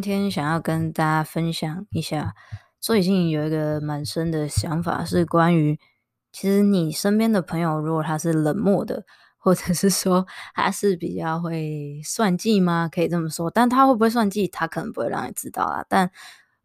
[0.00, 2.34] 今天想要跟大家分享一下，
[2.80, 5.78] 最近有一个蛮深的想法，是关于
[6.30, 9.04] 其实你身边的朋友，如果他是冷漠的，
[9.36, 12.88] 或者是说他是比较会算计吗？
[12.92, 15.84] 可以这么说，但他会不会算计，他可能不会让你知道啊。
[15.88, 16.10] 但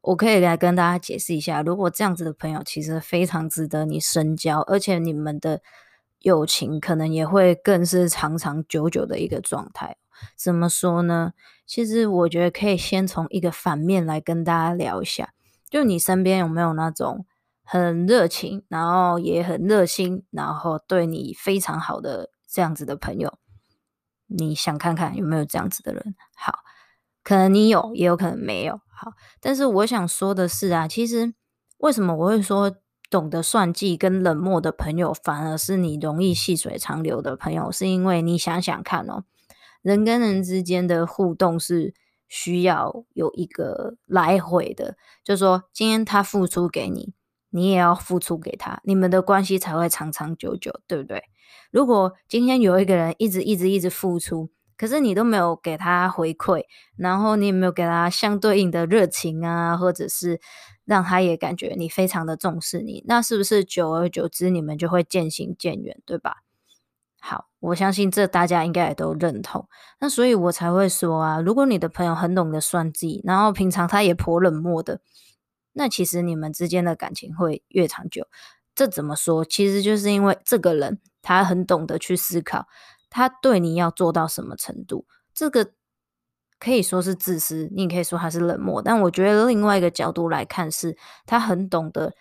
[0.00, 5.60] 我可以来跟大家解释一下，如果这样子的朋友，其实非常值得你深交，而且你们的
[6.20, 9.96] 友情可能也会更是长长久久的一个状态。
[10.36, 11.32] 怎么说呢？
[11.66, 15.34] 其实我觉得可以先从一个反面来跟大家聊一下，
[15.68, 17.26] 就你身边有没有那种
[17.62, 23.34] 很热情，然后也很热心，然后对你非常好的这样子的朋友？
[24.26, 26.14] 你想看看有没有这样子的人？
[26.36, 26.60] 好，
[27.22, 28.80] 可能你有，也有可能没有。
[28.88, 31.34] 好，但是我想说的是啊，其实
[31.78, 32.74] 为什么我会说
[33.10, 37.70] 懂得算计跟冷漠的朋友，反而是你容易细水长流的朋友？
[37.70, 39.24] 是因为你想想看哦。
[39.82, 41.94] 人跟人之间的互动是
[42.26, 47.14] 需要有一个来回的，就说，今天他付出给你，
[47.50, 51.22] 你也要付出给他，你们的关系才会长长久久，对不对？
[51.70, 56.64] 如果今天有一个人一直一直一直付出，可是你都没有给他回馈，
[56.96, 60.40] 然后你也没有给他相对应的热情啊，或者是
[60.84, 66.36] 让他也感觉你非常的重视你，那是不是久而久之你们就会渐行渐远，对吧？
[67.28, 69.68] 好，我相信这大家应该也都认同。
[70.00, 75.02] 那所以我才会说啊，如果你的朋友很懂得算计，然后平常他也颇冷漠的，
[75.74, 78.26] 那其实你们之间的感情会越长久。
[78.74, 79.44] 这怎么说？
[79.44, 82.66] 其实就是因为这个人他很懂得去思考，
[83.10, 85.04] 他对你要做到什么程度。
[85.34, 85.72] 这个
[86.58, 88.80] 可以说是自私，你可以说他是冷漠。
[88.80, 90.96] 但我觉得另外一个角度来看是，
[91.26, 92.14] 他很懂得。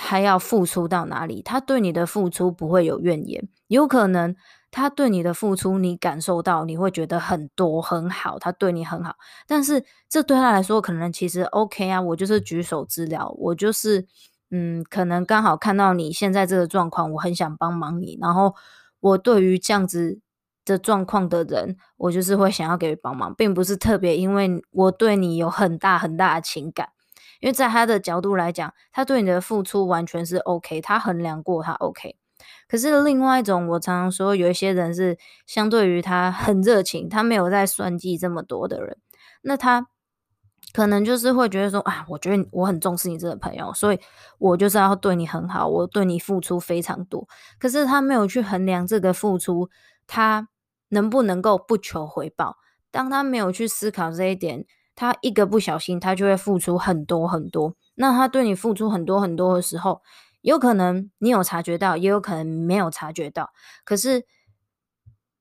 [0.00, 1.42] 他要付出到哪里？
[1.42, 4.36] 他对你的付出不会有怨言，有可能
[4.70, 9.16] 他对你的付出，你感受到你会觉得很多很好，他对你很好，
[9.48, 14.06] 但是这对他来说可能其实 OK 啊，我就是举手之劳，我就是
[14.52, 18.54] 嗯，可能刚好看到你现在这个状况，我很想帮忙你，然后
[19.00, 20.20] 我对于这样子
[20.64, 26.90] 的状况的人，我就是会想要给予帮忙，并不是特别因为我对你有很大很大的情感。
[27.40, 32.16] 因为在他的角度来讲，他对你的付出完全是 OK，他衡量过，他 OK。
[32.68, 35.16] 可是另外一种，我常常说，有一些人是
[35.46, 38.96] 相对于他很热情，他没有在算计这么多的人，
[39.42, 39.88] 那他
[40.72, 44.00] 可能就是会觉得说啊，我觉得我很重视你这个朋友，所以
[44.38, 47.26] 我就是要对你很好，我对你付出非常多。
[47.58, 49.68] 可是他没有去衡量这个付出，
[50.06, 50.48] 他
[50.88, 52.56] 能不能够不求回报？
[52.90, 54.66] 当他没有去思考这一点。
[54.98, 57.76] 他一个不小心，他就会付出很多很多。
[57.94, 60.02] 那他对你付出很多很多的时候，
[60.40, 63.52] 有可能你有察觉到，也有可能没有察觉到。
[63.84, 64.26] 可是，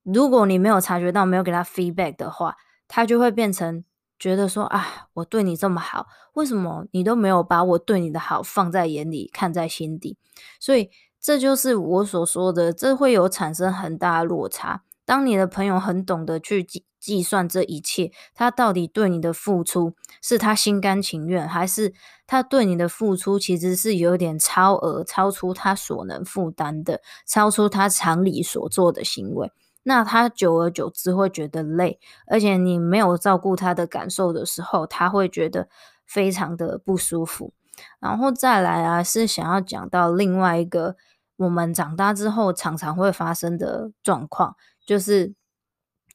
[0.03, 2.56] 如果你没有察觉到，没有给他 feedback 的话，
[2.88, 3.84] 他就会变成
[4.19, 10.19] 觉得说：啊，我对你这么好，为什么你都没有把我对你的好放在眼里，看在心底？
[10.59, 14.84] 所以，这就是我所说的，这会有产生很大的落差。
[15.03, 16.63] 当你的朋友很懂得去
[17.07, 21.94] 计算这一切，他到底对你的付出是他心甘情愿，还是
[22.25, 29.50] 他对你的付出其实是有点超额、超出他所能负担的，超出他常理所做的行为？
[29.83, 35.69] 那他久而久之会觉得累，而且你没有照顾他的感受的时候，他会觉得
[36.06, 37.53] 非常的不舒服。
[38.01, 40.98] 然后再来啊，是想要讲到另外一个
[41.38, 44.57] 我们长大之后常常会发生的状况。
[44.86, 45.33] 就是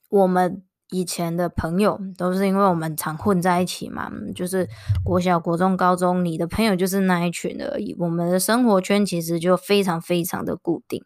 [0.09, 0.63] 我们
[0.93, 4.69] 以前的朋友，都是因为我们常混在一起嘛，就是
[5.03, 7.97] 国小、国中、高中，你的朋友就是那一群而已。
[7.99, 11.03] 我们的生活圈其实就非常非常的固定。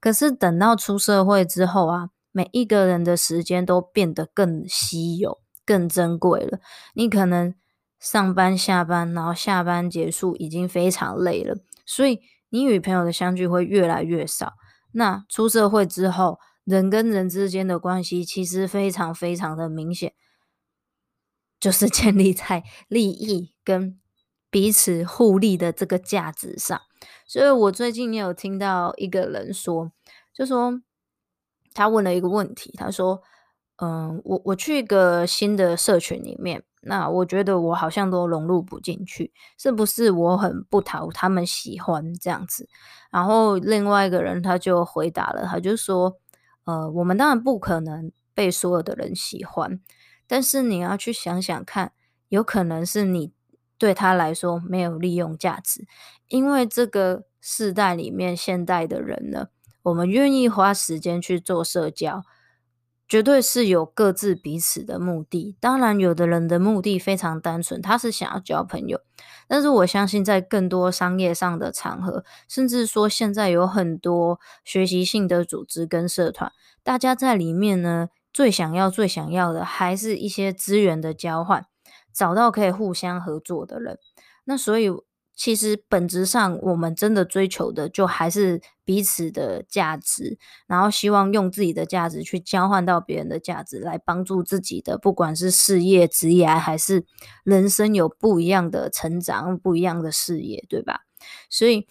[0.00, 6.58] 可是等到出社会之后啊，每一个人的时间都变得更稀有、更珍贵了。
[6.94, 7.54] 你可能
[7.98, 11.56] 上班、下班，然后下班结束已经非常累了，
[11.86, 14.54] 所以你与朋友的相聚会越来越少。
[14.92, 16.38] 那出社会之后，
[16.70, 20.14] 人跟人之间的关系其实非常非常的明显，
[21.58, 23.98] 就是建立在 利益跟
[24.48, 26.80] 彼此互利的这个价值上。
[27.26, 29.90] 所以我最近也有听到一个人说，
[30.32, 30.80] 就说
[31.74, 33.20] 他问了一个问题，他说
[33.82, 42.68] ：“嗯，我我去一个新的社群里面，那我觉得我好像都融入不进去，是不是我很不讨他们喜欢这样子？”
[43.10, 46.16] 然后另外一个人他就回答了，他就说。
[46.64, 49.80] 呃，我们当然不可能被所有的人喜欢，
[50.26, 51.92] 但是你要去想想看，
[52.28, 53.32] 有可能是你
[53.78, 55.86] 对他来说没有利用价值，
[56.28, 59.48] 因为这个世代里面，现代的人呢，
[59.82, 62.22] 我们愿意花时间去做社交。
[63.10, 69.00] 绝对是有各自彼此的目的，当然有的人的目的非常单纯，他是想要交朋友。
[69.48, 76.52] 但是我相信，在更多商业上的场合，甚至说现在有很多学习性的组织跟社团，
[76.84, 81.66] 大家在里面呢，最想要、最想要的，还是一些资源的交换，
[82.14, 83.98] 找到可以互相合作的人。
[84.44, 84.88] 那所以。
[85.40, 97.06] 其实本质上，我们真的追求的就还是彼此的价值，然后希望用自己的价值去交换到别人的价值，来帮助自己的，不管是事业、职业还是
[97.42, 101.06] 人生，有不一样的成长、不一样的事业，对吧？
[101.48, 101.86] 所以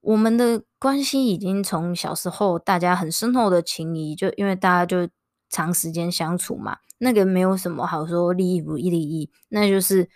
[0.00, 5.10] 我们的关系已经从小时候大家很深厚的情谊，就因为大家就
[5.50, 10.08] 长时间相处嘛，那个没有什么好说利益不利益，那就是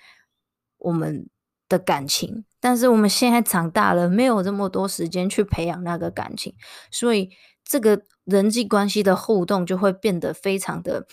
[0.78, 1.28] 我们
[1.72, 2.44] 的感情。
[2.60, 6.54] 但是我们现在长大了，没有这么多时间去培养那个感情，
[6.92, 7.30] 所以
[7.64, 11.06] 这个人际关系的互动就会变得非常的，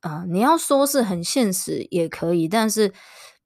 [0.00, 2.92] 啊、呃，你要说是很现实也可以，但是，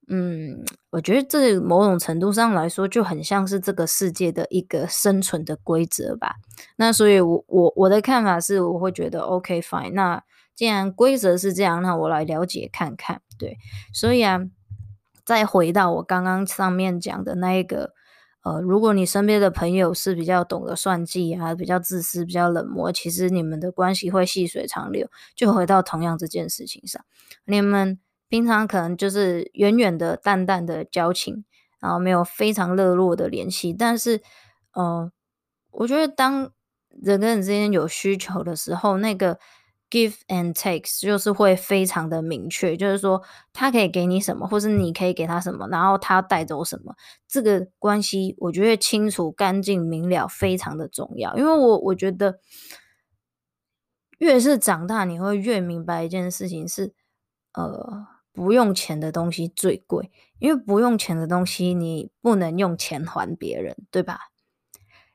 [0.08, 6.34] 嗯，我觉得这某种程度上来说就很像是这个世界的一个生存的规则吧。
[6.76, 9.92] 那所以我，我我我的看法是，我会觉得 OK fine。
[9.92, 10.24] 那
[10.56, 13.20] 既然规则是这样，那我来了解看看。
[13.38, 13.58] 对，
[13.92, 14.40] 所以啊。
[15.28, 17.92] 再回到我刚刚上面讲的那一个，
[18.42, 25.06] 呃，如果你身边的朋友是比较懂得算计啊，比较自私、比较冷漠，其实你们的关系会细水长流。
[25.36, 27.04] 就回到同样这件事情上，
[27.44, 27.98] 你们
[28.30, 31.44] 平常可能就是远远的、淡淡的交情，
[31.78, 34.22] 然后没有非常热络的联系，但是，
[34.72, 35.12] 呃，
[35.72, 36.50] 我觉得当
[36.88, 39.38] 人跟人之间有需求的时候，那个。
[39.90, 43.22] Give and take 就是会非常的明确，就是说
[43.54, 46.94] 他可以给你什么，或是你可以给他什么，然后他带走什么，
[47.26, 51.34] 这个关系我觉得清楚、干净、明了，非常的重要。
[51.38, 52.38] 因为我我觉得
[54.18, 56.92] 越是长大，你会越明白一件事情是，
[57.54, 64.18] 呃，不用钱的东西最贵，因为不用钱的东西你不能用钱还别人，对吧？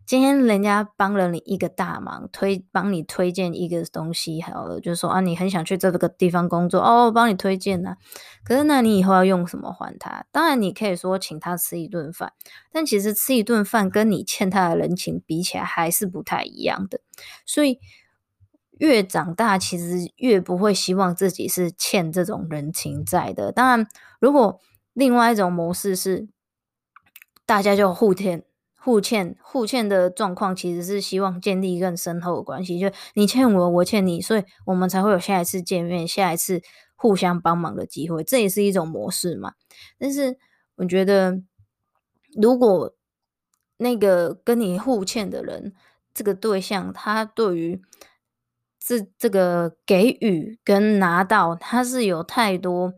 [0.06, 7.96] 今天人家帮了你一个大忙，推帮你推荐一个东西，好了，就是说啊，你很想去这个地方工作哦，我帮你推荐啊。
[8.44, 10.26] 可是那你以后要用什么还他？
[10.32, 12.34] 当然你可以说请他吃一顿饭，
[12.72, 17.00] 但其实吃一顿饭跟你欠他的人情比起来还是不太一样的。
[17.46, 17.80] 所以
[18.80, 23.54] 越长大，其实越不会希望自己是欠这种人情债的。
[23.54, 23.88] 当然，
[24.20, 24.60] 如果
[24.92, 26.28] 另外一种模式是
[27.46, 28.44] 大家就互欠。
[28.84, 36.62] 互欠互欠的状况，其实是希望建立更深厚的关系，就你欠我，我欠你，所以我们才会有下一次见面，下一次
[36.98, 39.54] 互相帮忙的机会，这也是一种模式嘛。
[39.98, 40.38] 但是
[40.76, 41.42] 我觉得，
[42.36, 42.94] 如果
[43.78, 45.74] 那个跟你互欠的人，
[46.14, 47.82] 这个对象，他对于
[48.78, 52.94] 这这个给予跟拿到，他是有太多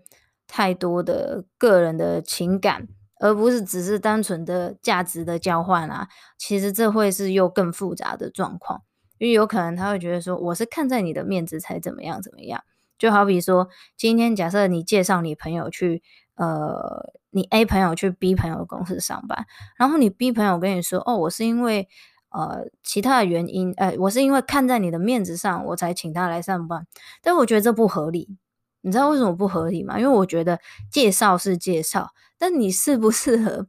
[0.47, 2.87] 太多的个人的情感。
[3.19, 6.07] 而不是只是单纯的价值的交换啊，
[6.37, 8.81] 其实这会是又更复杂的状况，
[9.17, 12.63] 因为有可能他会觉得说，我是看在你的面子才怎么样怎么样，
[12.97, 16.03] 就好比说，今天假设你介绍你朋友去，
[16.35, 19.45] 呃，你 A 朋友去 B 朋友的公司上班，
[19.77, 21.87] 然后你 B 朋友跟你说，哦，我是因为
[22.29, 26.85] 呃其他的原因，呃，我是因为看在你的面子上，我才请他来上班，
[27.21, 28.37] 但我觉得这不合理，
[28.85, 29.99] 你知道为什么不合理吗？
[29.99, 30.59] 因为我觉得
[30.91, 32.11] 介绍是介绍。
[32.37, 33.65] 但你适不适合，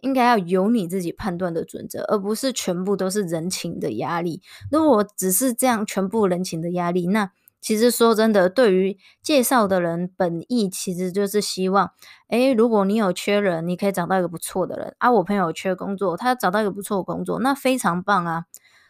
[0.00, 4.42] 应该要由你自己判断的准则，而不是全部都是人情的压力。
[4.70, 7.30] 如果只是这样，全部人情的压力，那
[7.62, 11.92] 其实说真的，对于介绍的人本意其实就是希望，
[12.28, 15.10] 诶，如果你有缺人，你可以找到一个不错的人啊。
[15.12, 18.44] 我朋友缺工作，他找到一个不错的工作，那非常棒啊。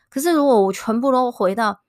[0.09, 1.81] 可是如果我全部都回到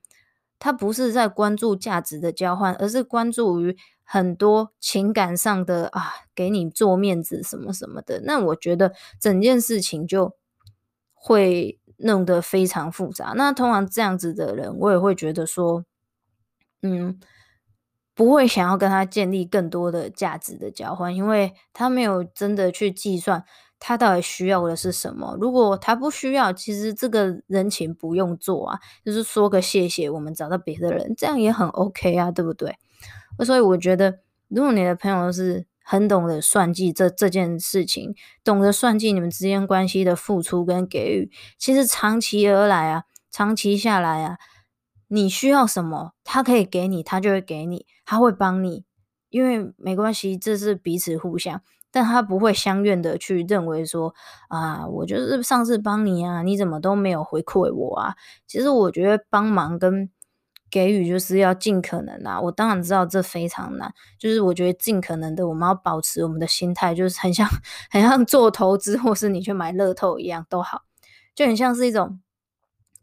[0.62, 8.22] 他不是在关注价值的交换，而是关注于很多情感上的啊，给你做面子什么什么的。
[8.24, 10.36] 那我觉得整件事情就
[11.14, 13.34] 会弄得非常复杂。
[13.36, 15.84] 那通常这样子的人，我也会觉得说，
[16.84, 17.20] 嗯。
[18.14, 23.46] 不会想要跟他建立更多的价值的交换，因为他没有真的去计算
[23.84, 25.36] 他到底需要的是什么。
[25.42, 32.78] 如果他不需要，其实这个人情不用做啊，就是说个谢谢，我们找到别的人，这样也很 OK 啊，对不对？
[33.44, 34.20] 所以我觉得，
[34.50, 44.38] 如果你的朋友是很懂得算计这这件事情，懂得算计你们之间关系的付出跟给予，其实长期而来啊，长期下来啊。
[45.08, 48.86] 你需要什么，他可以给你，他就会给你，他会帮你，
[49.30, 51.62] 因为没关系，这是彼此互相，
[51.92, 54.14] 但他不会相怨的去认为说
[54.48, 58.16] 啊，我就是上次帮你啊，你怎么都没有回馈我啊？
[58.48, 60.10] 其实我觉得帮忙跟
[60.70, 67.46] 给予就是要尽可能啊，我当然知道这非常难，就是我觉得尽可能的，我们要保持我们的心态，就是很像
[67.90, 70.84] 很像做投资，或是你去买乐透一样都好，
[71.36, 72.22] 就很像是一种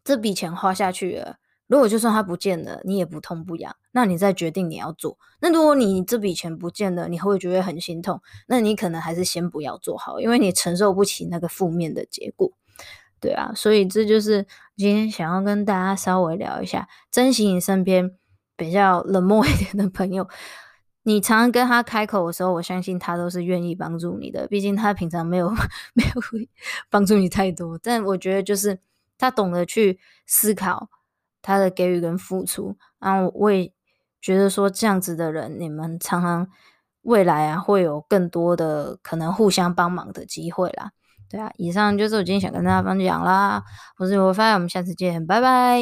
[0.03, 1.37] 这笔钱花下去了。
[1.69, 5.19] 如果就算它不见了，你也不痛不痒，那你再决定你要做。
[5.41, 12.51] 那如果你这笔钱不见了，你会觉得很心痛，那你可能还是先不要做好，因为你承受不起那个负面的结果。
[13.21, 14.47] 对啊，所以这就是
[14.77, 18.17] 今天想要跟大家稍微聊一下，珍惜你身边
[18.57, 20.27] 比较冷漠一点的朋友。
[21.03, 25.51] 你常常跟他开口的时候，我相信他都是愿意帮助你的，毕竟他平常没有
[25.95, 26.23] 没有
[26.89, 27.79] 帮助你太多。
[27.83, 28.79] 但我觉得就是
[29.19, 30.89] 他懂得去思考。
[31.49, 33.73] 他的给予跟付出，然后我也
[34.21, 36.47] 觉得说这样子的人，你们常常
[37.01, 40.91] 未来啊会有更多的可能互相帮忙的机会啦。
[41.31, 43.63] 对啊，以上就是我今天想跟大家分享啦。
[43.97, 45.81] 我是罗发，我们下次见，拜拜。